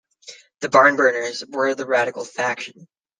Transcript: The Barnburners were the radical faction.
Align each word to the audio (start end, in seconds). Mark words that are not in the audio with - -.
The 0.61 0.67
Barnburners 0.67 1.47
were 1.47 1.75
the 1.75 1.85
radical 1.85 2.25
faction. 2.25 2.87